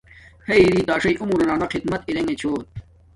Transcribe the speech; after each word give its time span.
ہݵئ 0.47 0.63
رݵ 0.71 0.79
تݳ 0.87 0.95
ݳݽݵئ 1.03 1.15
عمرَنݳ 1.21 1.55
خدمت 1.73 2.01
ارݵگُچھݸت. 2.09 2.67